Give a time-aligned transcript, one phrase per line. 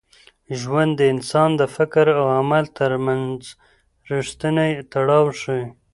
[0.59, 3.39] ژوند د انسان د فکر او عمل تر منځ
[4.11, 5.63] رښتینی تړاو ښيي.